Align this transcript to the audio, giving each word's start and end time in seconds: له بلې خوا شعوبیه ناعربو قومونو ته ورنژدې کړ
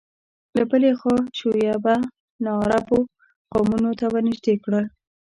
له 0.57 0.63
بلې 0.71 0.91
خوا 0.99 1.17
شعوبیه 1.37 1.95
ناعربو 2.45 2.99
قومونو 3.51 3.91
ته 3.99 4.05
ورنژدې 4.13 4.55
کړ 4.63 4.73